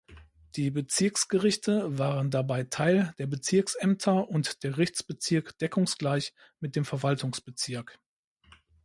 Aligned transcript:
Die 0.55 0.71
Bezirksgerichte 0.71 1.95
waren 1.99 2.31
dabei 2.31 2.63
Teil 2.63 3.13
der 3.19 3.27
Bezirksämter 3.27 4.27
und 4.29 4.63
der 4.63 4.71
Gerichtsbezirk 4.71 5.55
deckungsgleich 5.59 6.33
mit 6.59 6.75
dem 6.75 6.85
Verwaltungsbezirk. 6.85 7.99